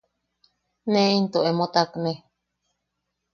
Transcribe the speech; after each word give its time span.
–ne 0.89 1.01
into 1.17 1.39
emo 1.49 1.65
takne. 1.73 2.13